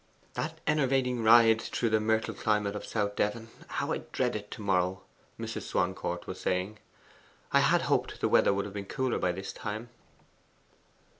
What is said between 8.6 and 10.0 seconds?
have been cooler by this time.